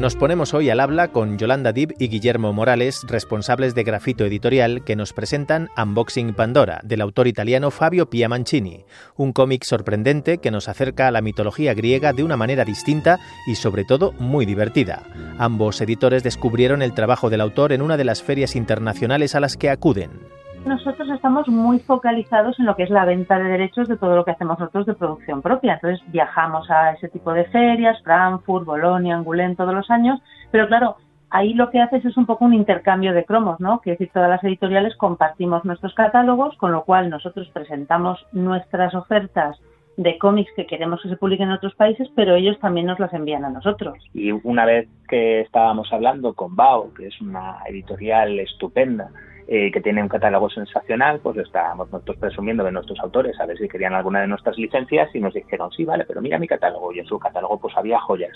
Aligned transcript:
Nos 0.00 0.16
ponemos 0.16 0.54
hoy 0.54 0.70
al 0.70 0.80
habla 0.80 1.08
con 1.08 1.36
Yolanda 1.36 1.74
Dib 1.74 1.94
y 1.98 2.08
Guillermo 2.08 2.54
Morales, 2.54 3.04
responsables 3.06 3.74
de 3.74 3.82
Grafito 3.82 4.24
Editorial, 4.24 4.82
que 4.82 4.96
nos 4.96 5.12
presentan 5.12 5.68
Unboxing 5.76 6.32
Pandora, 6.32 6.80
del 6.84 7.02
autor 7.02 7.28
italiano 7.28 7.70
Fabio 7.70 8.08
Piamancini, 8.08 8.86
un 9.16 9.34
cómic 9.34 9.62
sorprendente 9.62 10.38
que 10.38 10.50
nos 10.50 10.70
acerca 10.70 11.06
a 11.06 11.10
la 11.10 11.20
mitología 11.20 11.74
griega 11.74 12.14
de 12.14 12.24
una 12.24 12.38
manera 12.38 12.64
distinta 12.64 13.20
y 13.46 13.56
sobre 13.56 13.84
todo 13.84 14.12
muy 14.12 14.46
divertida. 14.46 15.02
Ambos 15.36 15.82
editores 15.82 16.22
descubrieron 16.22 16.80
el 16.80 16.94
trabajo 16.94 17.28
del 17.28 17.42
autor 17.42 17.70
en 17.74 17.82
una 17.82 17.98
de 17.98 18.04
las 18.04 18.22
ferias 18.22 18.56
internacionales 18.56 19.34
a 19.34 19.40
las 19.40 19.58
que 19.58 19.68
acuden. 19.68 20.39
Nosotros 20.64 21.08
estamos 21.10 21.48
muy 21.48 21.78
focalizados 21.80 22.58
en 22.58 22.66
lo 22.66 22.76
que 22.76 22.82
es 22.82 22.90
la 22.90 23.04
venta 23.04 23.38
de 23.38 23.44
derechos 23.44 23.88
de 23.88 23.96
todo 23.96 24.16
lo 24.16 24.24
que 24.24 24.32
hacemos 24.32 24.58
nosotros 24.58 24.86
de 24.86 24.94
producción 24.94 25.42
propia. 25.42 25.74
Entonces 25.74 26.00
viajamos 26.12 26.70
a 26.70 26.92
ese 26.92 27.08
tipo 27.08 27.32
de 27.32 27.44
ferias, 27.46 28.00
Frankfurt, 28.02 28.66
Bolonia, 28.66 29.16
Angoulême, 29.16 29.56
todos 29.56 29.74
los 29.74 29.90
años, 29.90 30.20
pero 30.50 30.68
claro, 30.68 30.96
ahí 31.30 31.54
lo 31.54 31.70
que 31.70 31.80
haces 31.80 32.04
es 32.04 32.16
un 32.16 32.26
poco 32.26 32.44
un 32.44 32.54
intercambio 32.54 33.12
de 33.12 33.24
cromos, 33.24 33.60
¿no? 33.60 33.80
Que 33.80 33.92
decir, 33.92 34.10
todas 34.12 34.28
las 34.28 34.44
editoriales 34.44 34.96
compartimos 34.96 35.64
nuestros 35.64 35.94
catálogos, 35.94 36.56
con 36.56 36.72
lo 36.72 36.84
cual 36.84 37.08
nosotros 37.08 37.48
presentamos 37.52 38.24
nuestras 38.32 38.94
ofertas 38.94 39.58
de 39.96 40.18
cómics 40.18 40.50
que 40.56 40.66
queremos 40.66 41.02
que 41.02 41.08
se 41.08 41.16
publiquen 41.16 41.48
en 41.48 41.54
otros 41.54 41.74
países, 41.74 42.08
pero 42.14 42.34
ellos 42.34 42.58
también 42.58 42.86
nos 42.86 42.98
las 42.98 43.12
envían 43.12 43.44
a 43.44 43.50
nosotros. 43.50 43.98
Y 44.14 44.30
una 44.32 44.64
vez 44.64 44.88
que 45.08 45.40
estábamos 45.40 45.92
hablando 45.92 46.32
con 46.34 46.56
Bao, 46.56 46.92
que 46.94 47.08
es 47.08 47.20
una 47.20 47.58
editorial 47.66 48.38
estupenda, 48.38 49.10
eh, 49.52 49.72
que 49.72 49.80
tiene 49.80 50.00
un 50.00 50.06
catálogo 50.06 50.48
sensacional, 50.48 51.18
pues 51.20 51.36
estábamos 51.38 51.90
nosotros 51.90 52.18
presumiendo 52.18 52.62
de 52.62 52.70
nuestros 52.70 53.00
autores 53.00 53.34
a 53.40 53.46
ver 53.46 53.58
si 53.58 53.68
querían 53.68 53.94
alguna 53.94 54.20
de 54.20 54.28
nuestras 54.28 54.56
licencias 54.56 55.12
y 55.12 55.18
nos 55.18 55.34
dijeron, 55.34 55.72
sí, 55.72 55.84
vale, 55.84 56.04
pero 56.06 56.20
mira 56.20 56.38
mi 56.38 56.46
catálogo. 56.46 56.92
Y 56.92 57.00
en 57.00 57.06
su 57.06 57.18
catálogo 57.18 57.58
pues 57.58 57.76
había 57.76 57.98
joyas. 57.98 58.30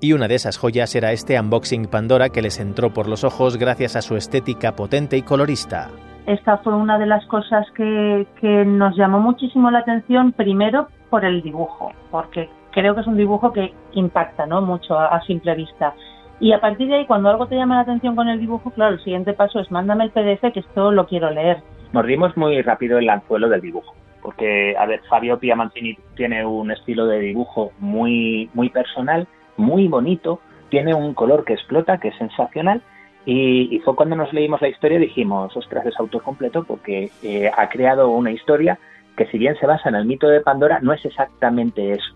Y 0.00 0.12
una 0.12 0.28
de 0.28 0.36
esas 0.36 0.58
joyas 0.58 0.94
era 0.94 1.10
este 1.10 1.40
Unboxing 1.40 1.86
Pandora 1.86 2.28
que 2.28 2.40
les 2.40 2.60
entró 2.60 2.90
por 2.90 3.08
los 3.08 3.24
ojos 3.24 3.56
gracias 3.56 3.96
a 3.96 4.00
su 4.00 4.14
estética 4.14 4.76
potente 4.76 5.16
y 5.16 5.22
colorista. 5.22 5.88
Esta 6.26 6.58
fue 6.58 6.76
una 6.76 7.00
de 7.00 7.06
las 7.06 7.26
cosas 7.26 7.66
que, 7.74 8.28
que 8.40 8.64
nos 8.64 8.96
llamó 8.96 9.18
muchísimo 9.18 9.72
la 9.72 9.80
atención, 9.80 10.30
primero 10.30 10.86
por 11.10 11.24
el 11.24 11.42
dibujo, 11.42 11.90
porque 12.12 12.48
creo 12.70 12.94
que 12.94 13.00
es 13.00 13.08
un 13.08 13.16
dibujo 13.16 13.52
que 13.52 13.74
impacta 13.94 14.46
¿no? 14.46 14.62
mucho 14.62 14.96
a, 14.96 15.06
a 15.06 15.20
simple 15.22 15.56
vista. 15.56 15.94
Y 16.40 16.52
a 16.52 16.60
partir 16.60 16.88
de 16.88 16.94
ahí, 16.96 17.06
cuando 17.06 17.28
algo 17.28 17.46
te 17.46 17.54
llama 17.54 17.76
la 17.76 17.82
atención 17.82 18.16
con 18.16 18.28
el 18.28 18.40
dibujo, 18.40 18.70
claro, 18.70 18.94
el 18.94 19.04
siguiente 19.04 19.34
paso 19.34 19.60
es 19.60 19.70
mándame 19.70 20.04
el 20.04 20.10
PDF 20.10 20.52
que 20.52 20.60
esto 20.60 20.90
lo 20.90 21.06
quiero 21.06 21.30
leer. 21.30 21.58
Mordimos 21.92 22.34
muy 22.36 22.60
rápido 22.62 22.98
el 22.98 23.10
anzuelo 23.10 23.48
del 23.48 23.60
dibujo, 23.60 23.94
porque, 24.22 24.74
a 24.78 24.86
ver, 24.86 25.02
Fabio 25.08 25.38
Piamancini 25.38 25.98
tiene 26.16 26.46
un 26.46 26.70
estilo 26.70 27.06
de 27.06 27.20
dibujo 27.20 27.72
muy, 27.78 28.48
muy 28.54 28.70
personal, 28.70 29.28
muy 29.58 29.86
bonito, 29.88 30.40
tiene 30.70 30.94
un 30.94 31.12
color 31.12 31.44
que 31.44 31.52
explota, 31.52 31.98
que 31.98 32.08
es 32.08 32.16
sensacional, 32.16 32.80
y, 33.26 33.78
fue 33.84 33.94
cuando 33.94 34.16
nos 34.16 34.32
leímos 34.32 34.62
la 34.62 34.68
historia 34.68 34.98
dijimos, 34.98 35.54
ostras, 35.54 35.84
es 35.84 35.98
autor 36.00 36.22
completo 36.22 36.64
porque 36.64 37.10
eh, 37.22 37.50
ha 37.54 37.68
creado 37.68 38.08
una 38.08 38.32
historia 38.32 38.78
que 39.16 39.26
si 39.26 39.36
bien 39.36 39.56
se 39.60 39.66
basa 39.66 39.90
en 39.90 39.94
el 39.94 40.06
mito 40.06 40.26
de 40.26 40.40
Pandora, 40.40 40.80
no 40.80 40.94
es 40.94 41.04
exactamente 41.04 41.92
eso. 41.92 42.14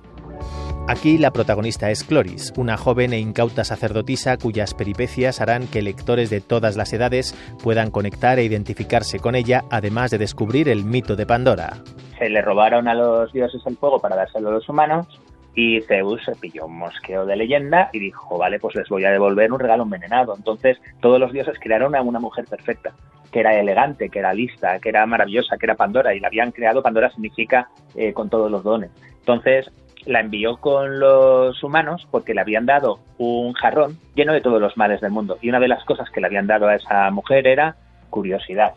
Aquí 0.86 1.16
la 1.16 1.30
protagonista 1.30 1.90
es 1.90 2.04
Cloris, 2.04 2.52
una 2.58 2.76
joven 2.76 3.14
e 3.14 3.18
incauta 3.18 3.64
sacerdotisa 3.64 4.36
cuyas 4.36 4.74
peripecias 4.74 5.40
harán 5.40 5.66
que 5.66 5.80
lectores 5.80 6.28
de 6.28 6.42
todas 6.42 6.76
las 6.76 6.92
edades 6.92 7.34
puedan 7.62 7.90
conectar 7.90 8.38
e 8.38 8.44
identificarse 8.44 9.18
con 9.18 9.34
ella, 9.34 9.64
además 9.70 10.10
de 10.10 10.18
descubrir 10.18 10.68
el 10.68 10.84
mito 10.84 11.16
de 11.16 11.24
Pandora. 11.24 11.78
Se 12.18 12.28
le 12.28 12.42
robaron 12.42 12.86
a 12.86 12.92
los 12.92 13.32
dioses 13.32 13.62
el 13.64 13.78
fuego 13.78 13.98
para 13.98 14.14
dárselo 14.14 14.50
a 14.50 14.52
los 14.52 14.68
humanos 14.68 15.06
y 15.54 15.80
Zeus 15.80 16.22
se 16.22 16.36
pilló 16.36 16.66
un 16.66 16.76
mosqueo 16.76 17.24
de 17.24 17.36
leyenda 17.36 17.88
y 17.94 17.98
dijo, 18.00 18.36
vale, 18.36 18.58
pues 18.58 18.74
les 18.74 18.88
voy 18.90 19.06
a 19.06 19.10
devolver 19.10 19.52
un 19.52 19.60
regalo 19.60 19.84
envenenado. 19.84 20.34
Entonces 20.36 20.76
todos 21.00 21.18
los 21.18 21.32
dioses 21.32 21.58
crearon 21.58 21.96
a 21.96 22.02
una 22.02 22.20
mujer 22.20 22.44
perfecta, 22.44 22.92
que 23.32 23.40
era 23.40 23.58
elegante, 23.58 24.10
que 24.10 24.18
era 24.18 24.34
lista, 24.34 24.78
que 24.80 24.90
era 24.90 25.06
maravillosa, 25.06 25.56
que 25.56 25.64
era 25.64 25.76
Pandora 25.76 26.14
y 26.14 26.20
la 26.20 26.28
habían 26.28 26.52
creado. 26.52 26.82
Pandora 26.82 27.10
significa 27.10 27.70
eh, 27.94 28.12
con 28.12 28.28
todos 28.28 28.50
los 28.50 28.62
dones. 28.62 28.90
Entonces 29.20 29.72
la 30.06 30.20
envió 30.20 30.58
con 30.58 31.00
los 31.00 31.62
humanos 31.62 32.06
porque 32.10 32.34
le 32.34 32.40
habían 32.40 32.66
dado 32.66 32.98
un 33.18 33.52
jarrón 33.54 33.98
lleno 34.14 34.32
de 34.32 34.40
todos 34.40 34.60
los 34.60 34.76
males 34.76 35.00
del 35.00 35.10
mundo. 35.10 35.38
Y 35.40 35.48
una 35.48 35.60
de 35.60 35.68
las 35.68 35.84
cosas 35.84 36.10
que 36.10 36.20
le 36.20 36.26
habían 36.26 36.46
dado 36.46 36.66
a 36.66 36.74
esa 36.74 37.10
mujer 37.10 37.46
era 37.46 37.76
curiosidad. 38.10 38.74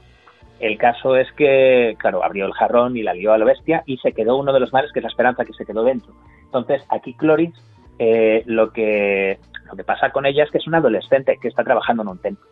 El 0.60 0.78
caso 0.78 1.16
es 1.16 1.32
que, 1.34 1.96
claro, 2.00 2.24
abrió 2.24 2.46
el 2.46 2.54
jarrón 2.54 2.98
y 2.98 3.04
la 3.04 3.14
lió 3.14 3.34
a 3.34 3.38
la 3.38 3.46
bestia 3.46 3.84
y 3.86 3.98
se 3.98 4.14
quedó 4.14 4.38
uno 4.38 4.54
de 4.54 4.60
los 4.60 4.74
males, 4.74 4.92
que 4.92 5.00
es 5.00 5.04
la 5.04 5.10
esperanza 5.10 5.46
que 5.46 5.54
se 5.54 5.66
quedó 5.66 5.84
dentro. 5.84 6.14
Entonces, 6.46 6.82
aquí 6.90 7.14
Cloris, 7.14 7.54
eh, 8.00 8.44
lo, 8.48 8.72
que, 8.72 9.38
lo 9.66 9.76
que 9.76 9.84
pasa 9.84 10.10
con 10.12 10.26
ella 10.26 10.44
es 10.44 10.52
que 10.52 10.58
es 10.58 10.68
una 10.68 10.80
adolescente 10.80 11.38
que 11.40 11.48
está 11.48 11.64
trabajando 11.64 12.04
en 12.04 12.10
un 12.10 12.18
templo 12.20 12.48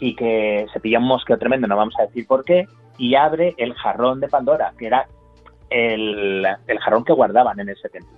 y 0.00 0.14
que 0.14 0.66
se 0.72 0.80
pilla 0.80 0.98
un 0.98 1.06
mosqueo 1.06 1.38
tremendo, 1.38 1.66
no 1.66 1.76
vamos 1.76 1.94
a 1.98 2.02
decir 2.02 2.26
por 2.26 2.44
qué, 2.44 2.66
y 2.98 3.14
abre 3.14 3.54
el 3.58 3.74
jarrón 3.74 4.20
de 4.20 4.28
Pandora, 4.28 4.72
que 4.78 4.86
era 4.86 5.06
el, 5.70 6.46
el 6.66 6.78
jarrón 6.80 7.04
que 7.04 7.12
guardaban 7.12 7.58
en 7.60 7.68
ese 7.68 7.88
templo. 7.88 8.12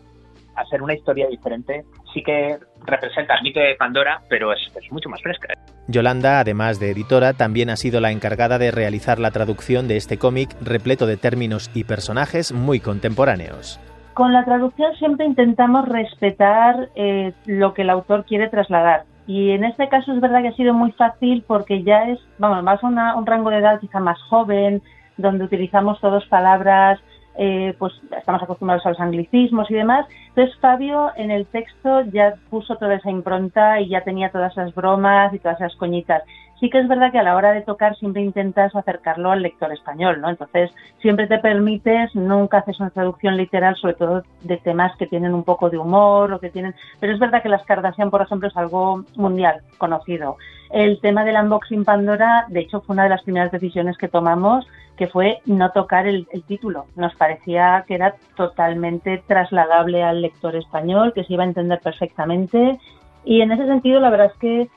Hacer 0.57 0.83
una 0.83 0.95
historia 0.95 1.29
diferente 1.29 1.85
sí 2.13 2.23
que 2.23 2.59
representa 2.85 3.37
el 3.37 3.43
mito 3.43 3.61
de 3.61 3.77
Pandora, 3.77 4.21
pero 4.29 4.53
es, 4.53 4.61
es 4.75 4.91
mucho 4.91 5.09
más 5.09 5.23
fresca. 5.23 5.49
Yolanda, 5.87 6.41
además 6.41 6.81
de 6.81 6.91
editora, 6.91 7.33
también 7.33 7.71
ha 7.71 7.77
sido 7.77 8.01
la 8.01 8.11
encargada 8.11 8.59
de 8.59 8.71
realizar 8.71 9.19
la 9.19 9.31
traducción 9.31 9.87
de 9.89 9.97
este 9.97 10.19
cómic 10.19 10.51
repleto 10.61 11.07
de 11.07 11.17
términos 11.17 11.71
y 11.75 11.85
personajes 11.85 12.53
muy 12.53 12.81
contemporáneos. 12.81 13.81
Con 14.15 14.33
la 14.33 14.45
traducción 14.45 14.95
siempre 14.97 15.27
intentamos 15.27 15.89
respetar 15.89 16.89
eh, 16.97 17.33
lo 17.47 17.73
que 17.73 17.83
el 17.83 17.91
autor 17.91 18.25
quiere 18.25 18.49
trasladar. 18.49 19.05
Y 19.29 19.51
en 19.51 19.63
este 19.63 19.89
caso 19.89 20.13
es 20.13 20.21
verdad 20.21 20.43
que 20.43 20.49
ha 20.49 20.57
sido 20.57 20.75
muy 20.75 20.91
fácil 20.93 21.45
porque 21.47 21.85
ya 21.85 22.09
es, 22.09 22.19
vamos, 22.39 22.65
más 22.65 22.83
una, 22.83 23.15
un 23.15 23.27
rango 23.27 23.51
de 23.51 23.59
edad 23.59 23.79
quizá 23.79 24.01
más 24.01 24.21
joven, 24.23 24.83
donde 25.19 25.45
utilizamos 25.45 26.01
todas 26.01 26.25
palabras 26.27 26.99
eh, 27.41 27.75
pues 27.79 27.93
estamos 28.19 28.43
acostumbrados 28.43 28.85
a 28.85 28.91
los 28.91 29.01
anglicismos 29.01 29.71
y 29.71 29.75
demás. 29.75 30.07
Entonces 30.31 30.57
Fabio 30.61 31.13
en 31.17 31.31
el 31.31 31.47
texto 31.47 32.03
ya 32.13 32.35
puso 32.51 32.77
toda 32.77 32.97
esa 32.97 33.11
impronta 33.11 33.81
y 33.81 33.89
ya 33.89 34.03
tenía 34.03 34.31
todas 34.31 34.53
esas 34.53 34.75
bromas 34.75 35.33
y 35.33 35.39
todas 35.39 35.61
esas 35.61 35.77
coñitas. 35.77 36.23
Sí 36.59 36.69
que 36.71 36.81
es 36.81 36.89
verdad 36.89 37.13
que 37.13 37.21
a 37.21 37.23
la 37.23 37.37
hora 37.37 37.53
de 37.53 37.63
tocar 37.63 37.95
siempre 37.97 38.21
intentas 38.23 38.75
acercarlo 38.75 39.31
al 39.31 39.43
lector 39.43 39.73
español, 39.73 40.21
¿no? 40.21 40.29
Entonces 40.29 40.73
siempre 41.01 41.29
te 41.29 41.39
permites, 41.39 42.13
nunca 42.17 42.59
haces 42.59 42.81
una 42.81 42.91
traducción 42.91 43.37
literal, 43.37 43.77
sobre 43.77 43.95
todo 43.95 44.25
de 44.43 44.57
temas 44.57 44.97
que 44.97 45.07
tienen 45.07 45.35
un 45.35 45.45
poco 45.45 45.71
de 45.71 45.79
humor 45.79 46.33
o 46.33 46.41
que 46.41 46.51
tienen... 46.51 46.75
Pero 46.99 47.13
es 47.13 47.21
verdad 47.21 47.45
que 47.45 47.49
las 47.49 47.65
Kardashian, 47.65 48.11
por 48.11 48.23
ejemplo, 48.23 48.49
es 48.49 48.57
algo 48.57 49.05
mundial, 49.15 49.61
conocido. 49.79 50.37
El 50.71 51.01
tema 51.01 51.25
del 51.25 51.37
unboxing 51.37 51.85
Pandora, 51.85 52.47
de 52.49 52.61
hecho, 52.61 52.81
fue 52.81 52.95
una 52.95 53.05
de 53.05 53.11
las 53.11 53.23
primeras 53.23 53.53
decisiones 53.53 53.97
que 53.97 54.09
tomamos 54.09 54.67
que 54.99 55.07
fue 55.07 55.39
no 55.47 55.71
tocar 55.71 56.07
el, 56.07 56.27
el, 56.33 56.43
título. 56.43 56.87
Nos 56.97 57.15
parecía 57.15 57.85
que 57.87 57.95
era 57.95 58.17
totalmente 58.37 59.23
trasladable 59.27 60.03
al 60.03 60.21
lector 60.21 60.57
español, 60.57 61.13
que 61.15 61.25
se 61.25 61.33
iba 61.33 61.45
a 61.45 61.47
entender 61.47 61.81
perfectamente. 61.81 62.79
Y 63.25 63.41
en 63.41 63.53
ese 63.53 63.67
sentido, 63.67 64.01
la 64.01 64.11
verdad 64.11 64.33
es 64.35 64.39
que 64.41 64.69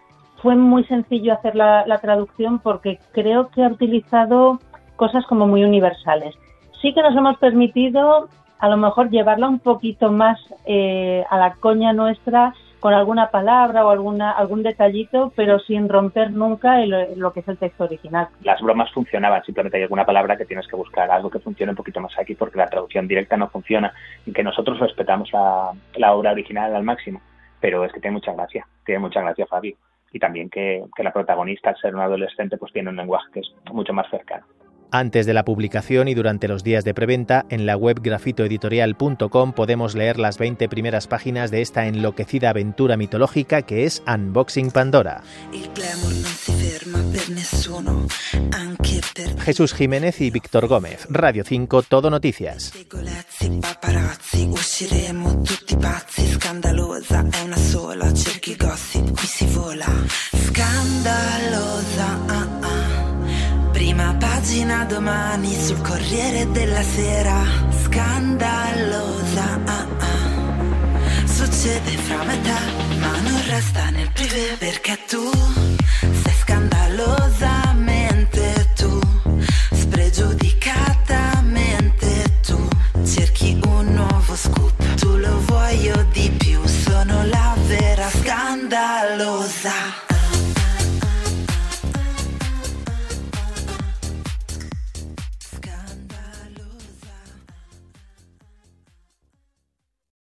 fue 0.41 0.55
muy 0.55 0.83
sencillo 0.85 1.33
hacer 1.33 1.55
la, 1.55 1.85
la 1.87 1.97
traducción 1.97 2.59
porque 2.59 2.99
creo 3.11 3.49
que 3.49 3.63
ha 3.63 3.67
utilizado 3.67 4.59
cosas 4.95 5.25
como 5.25 5.47
muy 5.47 5.63
universales. 5.63 6.35
Sí 6.81 6.93
que 6.93 7.01
nos 7.01 7.15
hemos 7.15 7.37
permitido 7.37 8.29
a 8.61 8.69
lo 8.69 8.77
mejor 8.77 9.09
llevarla 9.09 9.49
un 9.49 9.59
poquito 9.59 10.11
más 10.11 10.39
eh, 10.65 11.25
a 11.29 11.37
la 11.37 11.55
coña 11.55 11.93
nuestra 11.93 12.53
con 12.81 12.95
alguna 12.95 13.29
palabra 13.29 13.85
o 13.85 13.91
alguna 13.91 14.31
algún 14.31 14.63
detallito, 14.63 15.31
pero 15.35 15.59
sin 15.59 15.87
romper 15.87 16.31
nunca 16.31 16.81
el, 16.81 17.13
lo 17.16 17.31
que 17.31 17.41
es 17.41 17.47
el 17.47 17.59
texto 17.59 17.83
original. 17.83 18.28
Las 18.41 18.59
bromas 18.59 18.91
funcionaban, 18.91 19.43
simplemente 19.43 19.78
hay 19.78 19.83
alguna 19.83 20.03
palabra 20.03 20.35
que 20.35 20.45
tienes 20.45 20.67
que 20.67 20.75
buscar, 20.75 21.09
algo 21.11 21.29
que 21.29 21.39
funcione 21.39 21.72
un 21.72 21.75
poquito 21.75 22.01
más 22.01 22.17
aquí, 22.17 22.33
porque 22.33 22.57
la 22.57 22.67
traducción 22.67 23.07
directa 23.07 23.37
no 23.37 23.49
funciona, 23.49 23.93
y 24.25 24.33
que 24.33 24.43
nosotros 24.43 24.79
respetamos 24.79 25.31
la, 25.31 25.72
la 25.95 26.13
obra 26.13 26.31
original 26.31 26.75
al 26.75 26.83
máximo, 26.83 27.22
pero 27.59 27.85
es 27.85 27.93
que 27.93 27.99
tiene 27.99 28.16
mucha 28.16 28.33
gracia, 28.33 28.66
tiene 28.84 28.99
mucha 28.99 29.22
gracia 29.22 29.45
Fabio, 29.45 29.75
y 30.11 30.17
también 30.17 30.49
que, 30.49 30.84
que 30.95 31.03
la 31.03 31.13
protagonista, 31.13 31.69
al 31.69 31.77
ser 31.77 31.93
un 31.93 32.01
adolescente, 32.01 32.57
pues 32.57 32.73
tiene 32.73 32.89
un 32.89 32.95
lenguaje 32.95 33.29
que 33.31 33.39
es 33.41 33.53
mucho 33.72 33.93
más 33.93 34.09
cercano. 34.09 34.43
Antes 34.93 35.26
de 35.26 35.34
la 35.34 35.46
publicación 35.46 36.09
y 36.09 36.14
durante 36.14 36.49
los 36.49 36.66
días 36.66 36.84
de 36.84 36.93
preventa, 36.93 37.46
en 37.49 37.66
la 37.66 37.78
web 37.78 38.02
grafitoeditorial.com 38.02 39.53
podemos 39.53 39.96
leer 39.96 40.20
las 40.20 40.38
20 40.38 40.67
primeras 40.67 41.08
páginas 41.08 41.49
de 41.49 41.61
esta 41.61 41.88
enloquecida 41.88 42.49
aventura 42.49 42.97
mitológica 42.97 43.61
que 43.61 43.85
es 43.85 44.03
Unboxing 44.05 44.72
Pandora. 44.72 45.23
Jesús 49.40 49.73
Jiménez 49.73 50.20
y 50.20 50.29
Víctor 50.29 50.67
Gómez, 50.67 51.08
Radio 51.09 51.44
5, 51.46 51.84
Todo 51.84 52.09
Noticias. 52.09 52.73
Domani 64.91 65.55
sul 65.55 65.79
Corriere 65.82 66.52
della 66.52 66.84
Sera. 66.84 67.41
Scandalosa. 67.84 69.59
Ah, 69.64 69.88
ah. 69.99 71.26
Succede 71.26 71.91
fra 71.91 72.23
me 72.23 72.41
te, 72.41 72.97
ma 72.99 73.20
non 73.22 73.41
resta 73.47 73.90
nel 73.90 74.11
privé 74.11 74.58
perché 74.59 74.99
tu 75.08 75.41